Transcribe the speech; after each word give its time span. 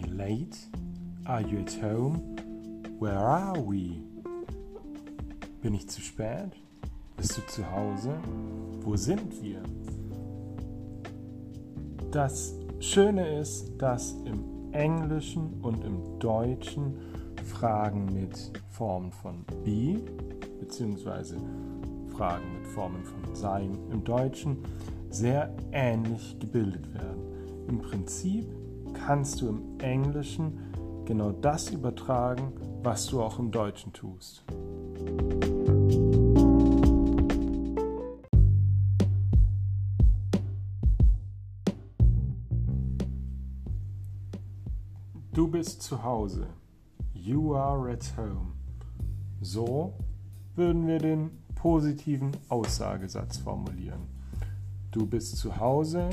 I 0.00 0.08
late? 0.08 0.56
Are 1.26 1.42
you 1.42 1.60
at 1.60 1.74
home? 1.82 2.36
Where 2.98 3.18
are 3.18 3.58
we? 3.58 4.02
Bin 5.62 5.74
ich 5.74 5.88
zu 5.88 6.00
spät? 6.00 6.52
Bist 7.16 7.36
du 7.36 7.42
zu 7.46 7.70
Hause? 7.70 8.14
Wo 8.80 8.96
sind 8.96 9.42
wir? 9.42 9.62
Das 12.10 12.54
Schöne 12.78 13.40
ist, 13.40 13.76
dass 13.78 14.12
im 14.24 14.72
Englischen 14.72 15.60
und 15.60 15.84
im 15.84 16.18
Deutschen 16.18 16.94
Fragen 17.44 18.06
mit 18.06 18.52
Formen 18.70 19.12
von 19.12 19.44
be 19.64 20.00
bzw. 20.60 21.36
Fragen 22.16 22.52
mit 22.54 22.66
Formen 22.68 23.04
von 23.04 23.34
sein 23.34 23.76
im 23.90 24.02
Deutschen 24.04 24.58
sehr 25.10 25.54
ähnlich 25.72 26.38
gebildet 26.38 26.94
werden. 26.94 27.66
Im 27.68 27.78
Prinzip 27.78 28.46
kannst 28.92 29.40
du 29.40 29.48
im 29.48 29.80
Englischen 29.80 30.58
genau 31.04 31.32
das 31.32 31.70
übertragen, 31.70 32.52
was 32.82 33.06
du 33.06 33.22
auch 33.22 33.38
im 33.38 33.50
Deutschen 33.50 33.92
tust. 33.92 34.44
Du 45.32 45.48
bist 45.48 45.82
zu 45.82 46.02
Hause. 46.02 46.46
You 47.14 47.54
are 47.54 47.90
at 47.90 48.12
home. 48.16 48.52
So 49.40 49.94
würden 50.54 50.86
wir 50.86 50.98
den 50.98 51.30
positiven 51.54 52.32
Aussagesatz 52.48 53.38
formulieren. 53.38 54.06
Du 54.90 55.06
bist 55.06 55.36
zu 55.36 55.56
Hause. 55.56 56.10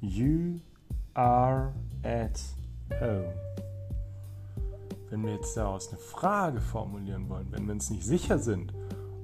You 0.00 0.60
are 1.14 1.72
at 2.02 2.40
home. 3.00 3.32
Wenn 5.10 5.24
wir 5.24 5.34
jetzt 5.34 5.56
daraus 5.56 5.88
eine 5.88 5.98
Frage 5.98 6.60
formulieren 6.60 7.28
wollen, 7.28 7.46
wenn 7.50 7.66
wir 7.66 7.72
uns 7.72 7.90
nicht 7.90 8.04
sicher 8.04 8.38
sind, 8.38 8.72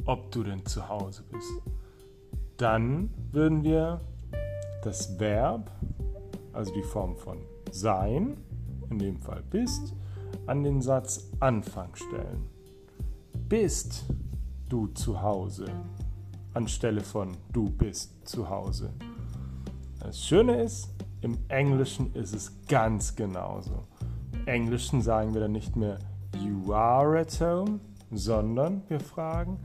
ob 0.05 0.31
du 0.31 0.43
denn 0.43 0.65
zu 0.65 0.89
Hause 0.89 1.25
bist, 1.31 1.51
dann 2.57 3.11
würden 3.33 3.63
wir 3.65 4.01
das 4.83 5.19
Verb, 5.19 5.71
also 6.53 6.73
die 6.73 6.83
Form 6.83 7.17
von 7.17 7.39
sein, 7.71 8.37
in 8.91 8.99
dem 8.99 9.21
Fall 9.21 9.43
bist, 9.51 9.95
an 10.47 10.63
den 10.63 10.81
Satz 10.81 11.31
Anfang 11.41 11.95
stellen. 11.95 12.49
Bist 13.49 14.05
du 14.69 14.87
zu 14.89 15.21
Hause 15.21 15.67
anstelle 16.55 17.01
von 17.01 17.37
du 17.53 17.71
bist 17.71 18.27
zu 18.27 18.49
Hause. 18.49 18.93
Das 20.01 20.25
Schöne 20.25 20.63
ist, 20.63 20.89
im 21.23 21.39
Englischen 21.49 22.15
ist 22.15 22.35
es 22.35 22.53
ganz 22.67 23.15
genauso. 23.15 23.85
Im 24.33 24.47
Englischen 24.47 25.03
sagen 25.03 25.35
wir 25.35 25.43
dann 25.43 25.53
nicht 25.53 25.77
mehr 25.77 25.99
You 26.39 26.73
are 26.73 27.21
at 27.21 27.41
home, 27.41 27.81
sondern 28.11 28.83
wir 28.89 29.01
fragen 29.01 29.59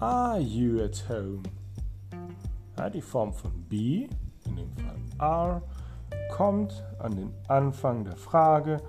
Are 0.00 0.40
you 0.40 0.82
at 0.82 1.08
home? 1.08 1.42
Ja, 2.76 2.90
die 2.90 3.02
Form 3.02 3.32
von 3.32 3.50
be, 3.68 4.08
in 4.44 4.56
dem 4.56 4.72
Fall 4.76 4.96
are, 5.18 5.62
kommt 6.30 6.84
an 6.98 7.16
den 7.16 7.32
Anfang 7.48 8.04
der 8.04 8.16
Frage 8.16 8.80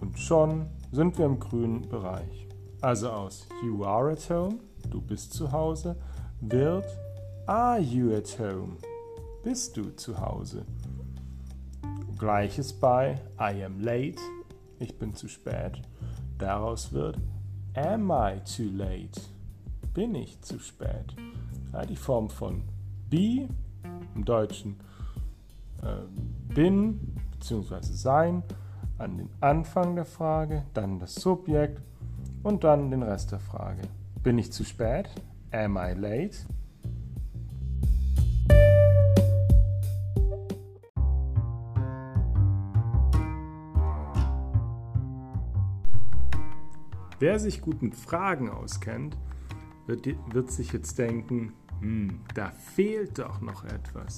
und 0.00 0.18
schon 0.18 0.66
sind 0.92 1.18
wir 1.18 1.26
im 1.26 1.38
grünen 1.38 1.88
Bereich. 1.88 2.48
Also 2.80 3.10
aus 3.10 3.48
You 3.62 3.84
are 3.84 4.12
at 4.12 4.28
home, 4.30 4.58
du 4.88 5.00
bist 5.00 5.32
zu 5.34 5.52
Hause, 5.52 5.96
wird 6.40 6.86
Are 7.46 7.78
you 7.80 8.14
at 8.14 8.38
home? 8.38 8.76
Bist 9.42 9.74
du 9.78 9.96
zu 9.96 10.20
Hause? 10.20 10.66
Gleiches 12.18 12.74
bei 12.74 13.18
I 13.40 13.64
am 13.64 13.80
late, 13.80 14.20
ich 14.78 14.98
bin 14.98 15.14
zu 15.14 15.28
spät. 15.28 15.80
Daraus 16.36 16.92
wird 16.92 17.18
Am 17.74 18.10
I 18.10 18.38
too 18.44 18.70
late? 18.70 19.18
Bin 19.94 20.14
ich 20.14 20.42
zu 20.42 20.58
spät? 20.58 21.16
Ja, 21.72 21.86
die 21.86 21.96
Form 21.96 22.28
von 22.28 22.64
be, 23.08 23.48
im 24.14 24.26
Deutschen 24.26 24.78
äh, 25.82 26.54
bin 26.54 27.16
bzw. 27.32 27.80
sein, 27.80 28.42
an 28.98 29.16
den 29.16 29.30
Anfang 29.40 29.96
der 29.96 30.04
Frage, 30.04 30.64
dann 30.74 30.98
das 30.98 31.14
Subjekt 31.14 31.80
und 32.42 32.62
dann 32.62 32.90
den 32.90 33.02
Rest 33.02 33.32
der 33.32 33.40
Frage. 33.40 33.80
Bin 34.22 34.36
ich 34.36 34.52
zu 34.52 34.64
spät? 34.64 35.08
Am 35.50 35.78
I 35.78 35.94
late? 35.94 36.36
Wer 47.20 47.38
sich 47.38 47.60
gut 47.60 47.82
mit 47.82 47.94
Fragen 47.94 48.48
auskennt, 48.48 49.14
wird, 49.86 50.06
wird 50.32 50.50
sich 50.50 50.72
jetzt 50.72 50.98
denken, 50.98 51.52
hm, 51.80 52.20
da 52.34 52.50
fehlt 52.50 53.18
doch 53.18 53.42
noch 53.42 53.62
etwas. 53.64 54.16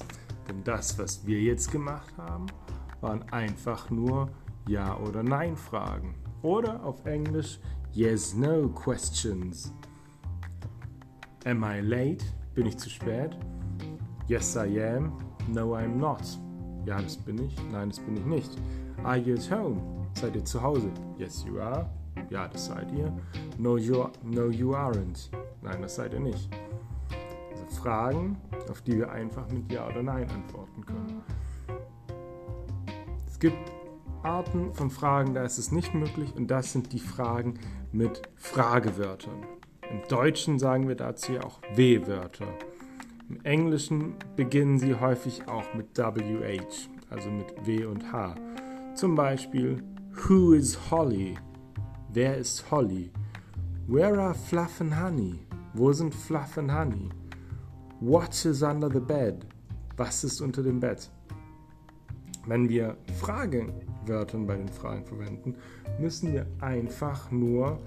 Denn 0.49 0.63
das, 0.63 0.97
was 1.01 1.27
wir 1.27 1.41
jetzt 1.41 1.73
gemacht 1.73 2.17
haben, 2.17 2.47
waren 3.01 3.25
einfach 3.33 3.91
nur 3.91 4.31
Ja- 4.69 4.97
oder 4.99 5.25
Nein-Fragen. 5.25 6.15
Oder 6.43 6.85
auf 6.85 7.05
Englisch 7.05 7.59
Yes-No 7.93 8.69
Questions. 8.69 9.75
Am 11.45 11.65
I 11.65 11.81
late? 11.81 12.25
Bin 12.55 12.67
ich 12.67 12.79
zu 12.79 12.89
spät? 12.89 13.37
Yes, 14.29 14.55
I 14.55 14.81
am. 14.81 15.19
No, 15.49 15.75
I'm 15.75 15.97
not. 15.97 16.23
Ja, 16.87 17.03
das 17.03 17.17
bin 17.17 17.39
ich. 17.39 17.57
Nein, 17.73 17.89
das 17.89 17.99
bin 17.99 18.17
ich 18.17 18.25
nicht. 18.25 18.51
Are 19.03 19.17
you 19.17 19.35
at 19.35 19.51
home? 19.51 19.81
Seid 20.15 20.37
ihr 20.37 20.45
zu 20.45 20.63
Hause? 20.63 20.89
Yes, 21.19 21.45
you 21.45 21.59
are. 21.59 21.91
Ja, 22.31 22.49
das 22.49 22.67
seid 22.67 22.91
ihr. 22.93 23.13
No, 23.59 23.77
no, 24.23 24.49
you 24.49 24.75
aren't. 24.75 25.31
Nein, 25.63 25.83
das 25.83 25.97
seid 25.97 26.13
ihr 26.13 26.21
nicht. 26.21 26.49
Also 27.51 27.67
Fragen, 27.67 28.39
auf 28.71 28.83
die 28.83 28.99
wir 28.99 29.11
einfach 29.11 29.51
mit 29.51 29.71
Ja 29.71 29.87
oder 29.89 30.03
Nein 30.03 30.29
antworten 30.31 30.85
können. 30.85 31.23
Es 33.27 33.39
gibt 33.39 33.73
Arten 34.23 34.73
von 34.73 34.91
Fragen, 34.91 35.35
da 35.35 35.45
ist 35.45 35.59
es 35.59 35.73
nicht 35.73 35.95
möglich 35.95 36.35
und 36.37 36.49
das 36.51 36.73
sind 36.73 36.93
die 36.93 37.01
Fragen 37.01 37.59
mit 37.91 38.23
Fragewörtern. 38.37 39.47
Im 39.91 40.01
Deutschen 40.09 40.59
sagen 40.59 40.89
wir 40.89 40.95
dazu 40.95 41.33
ja 41.33 41.43
auch 41.43 41.61
W-Wörter. 41.75 42.47
Im 43.29 43.41
Englischen 43.45 44.15
beginnen 44.37 44.79
sie 44.79 44.95
häufig 44.95 45.49
auch 45.49 45.75
mit 45.75 45.99
WH, 45.99 46.89
also 47.11 47.31
mit 47.31 47.67
W 47.67 47.85
und 47.87 48.13
H. 48.13 48.35
Zum 48.95 49.15
Beispiel 49.15 49.83
Who 50.13 50.53
is 50.53 50.79
Holly? 50.91 51.37
Wer 52.15 52.37
ist 52.37 52.71
Holly? 52.71 53.11
Where 53.87 54.21
are 54.21 54.35
Fluff 54.35 54.83
and 54.83 54.95
Honey? 54.95 55.39
Wo 55.73 55.95
sind 55.95 56.15
Fluff 56.15 56.59
and 56.59 56.71
Honey? 56.71 57.09
What 58.01 58.45
is 58.45 58.63
under 58.63 58.91
the 58.91 59.01
bed? 59.01 59.47
Was 59.97 60.23
ist 60.23 60.43
unter 60.43 60.63
dem 60.63 60.79
Bett? 60.79 61.09
Wenn 62.47 62.69
wir 62.69 62.99
Fragewörter 63.19 64.37
bei 64.41 64.57
den 64.57 64.69
Fragen 64.69 65.07
verwenden, 65.07 65.55
müssen 65.99 66.35
wir 66.35 66.47
einfach 66.61 67.31
nur 67.31 67.79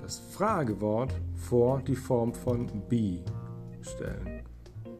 das 0.00 0.20
Fragewort 0.20 1.12
vor 1.34 1.82
die 1.82 1.96
Form 1.96 2.32
von 2.32 2.70
be 2.88 3.22
stellen. 3.82 4.42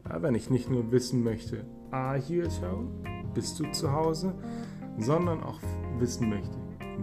Ja, 0.07 0.21
wenn 0.21 0.35
ich 0.35 0.51
nicht 0.51 0.69
nur 0.69 0.91
wissen 0.91 1.23
möchte, 1.23 1.65
are 1.89 2.19
you 2.29 2.43
at 2.43 2.61
home? 2.61 2.89
Bist 3.33 3.59
du 3.59 3.71
zu 3.71 3.91
Hause? 3.91 4.35
Sondern 4.99 5.41
auch 5.41 5.59
wissen 5.97 6.29
möchte, 6.29 6.55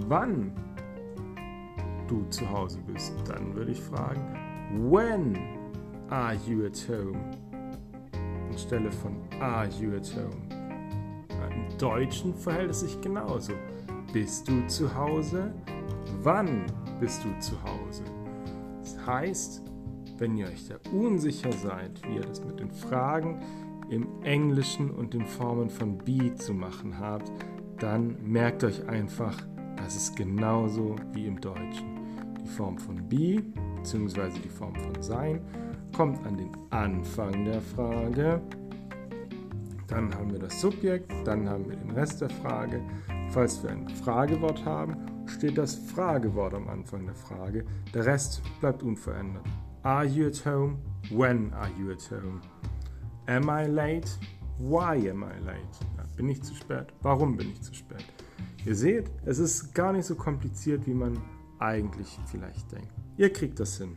wann 0.07 0.53
du 2.15 2.25
zu 2.31 2.49
Hause 2.49 2.79
bist, 2.87 3.13
dann 3.27 3.55
würde 3.55 3.73
ich 3.73 3.81
fragen, 3.81 4.21
when 4.91 5.37
are 6.11 6.37
you 6.47 6.65
at 6.65 6.87
home? 6.89 7.19
Anstelle 8.49 8.91
von 8.93 9.17
are 9.41 9.69
you 9.81 9.97
at 9.97 10.09
home? 10.15 10.49
Im 11.51 11.79
Deutschen 11.79 12.35
verhält 12.35 12.71
es 12.71 12.81
sich 12.81 13.01
genauso. 13.01 13.53
Bist 14.13 14.49
du 14.49 14.67
zu 14.67 14.95
Hause? 14.95 15.53
Wann 16.23 16.67
bist 17.01 17.25
du 17.25 17.39
zu 17.41 17.61
Hause? 17.63 18.05
Das 18.81 19.07
heißt, 19.07 19.63
wenn 20.19 20.37
ihr 20.37 20.47
euch 20.47 20.69
da 20.69 20.77
unsicher 20.93 21.53
seid, 21.53 22.01
wie 22.07 22.17
ihr 22.17 22.23
das 22.23 22.45
mit 22.45 22.61
den 22.61 22.71
Fragen 22.71 23.41
im 23.91 24.07
Englischen 24.23 24.91
und 24.91 25.15
den 25.15 25.27
Formen 25.27 25.69
von 25.69 25.99
be 25.99 26.35
zu 26.37 26.55
machen 26.55 26.99
habt, 26.99 27.31
dann 27.79 28.17
merkt 28.23 28.63
euch 28.63 28.89
einfach, 28.89 29.37
das 29.77 29.97
ist 29.97 30.17
genauso 30.17 30.97
wie 31.13 31.27
im 31.27 31.41
Deutschen. 31.41 32.04
Die 32.45 32.49
Form 32.51 32.79
von 32.79 32.97
be 33.09 33.43
bzw. 33.77 34.29
die 34.45 34.49
Form 34.49 34.75
von 34.75 35.03
sein 35.03 35.41
kommt 35.97 36.25
an 36.27 36.37
den 36.37 36.51
Anfang 36.71 37.45
der 37.45 37.61
Frage. 37.61 38.41
Dann 39.87 40.15
haben 40.15 40.31
wir 40.31 40.39
das 40.39 40.61
Subjekt, 40.61 41.13
dann 41.25 41.49
haben 41.49 41.69
wir 41.69 41.77
den 41.77 41.91
Rest 41.91 42.21
der 42.21 42.31
Frage. 42.31 42.83
Falls 43.31 43.63
wir 43.63 43.71
ein 43.71 43.89
Fragewort 43.89 44.65
haben, 44.65 44.97
steht 45.27 45.57
das 45.57 45.75
Fragewort 45.75 46.55
am 46.55 46.69
Anfang 46.69 47.07
der 47.07 47.15
Frage. 47.15 47.65
Der 47.93 48.05
Rest 48.07 48.43
bleibt 48.61 48.83
unverändert. 48.83 49.45
Are 49.83 50.05
you 50.05 50.27
at 50.27 50.45
home? 50.45 50.79
When 51.11 51.53
are 51.55 51.71
you 51.79 51.93
at 51.93 52.11
home? 52.11 52.41
Am 53.27 53.49
I 53.49 53.67
late? 53.71 54.09
Why 54.59 55.11
am 55.11 55.23
I 55.23 55.45
late? 55.45 55.79
Ja, 55.97 56.05
bin 56.17 56.29
ich 56.29 56.43
zu 56.43 56.55
spät? 56.55 56.87
Warum 57.03 57.37
bin 57.37 57.51
ich 57.51 57.63
zu 57.63 57.75
spät? 57.75 58.05
Ihr 58.65 58.75
seht, 58.75 59.11
es 59.25 59.39
ist 59.39 59.75
gar 59.75 59.93
nicht 59.93 60.07
so 60.07 60.15
kompliziert, 60.15 60.87
wie 60.87 60.95
man 60.95 61.19
eigentlich 61.59 62.19
vielleicht 62.27 62.71
denkt. 62.73 62.93
Ihr 63.17 63.33
kriegt 63.33 63.61
das 63.61 63.79
hin. 63.79 63.97